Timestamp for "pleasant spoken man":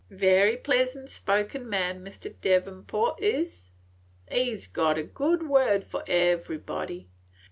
0.57-2.03